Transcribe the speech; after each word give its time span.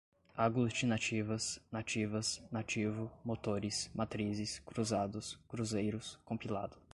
aglutinativas, 0.35 1.61
nativas, 1.71 2.41
nativo, 2.51 3.11
motores, 3.23 3.87
matrizes, 3.93 4.57
cruzados, 4.65 5.37
cruzeiros, 5.47 6.17
compilado 6.25 6.75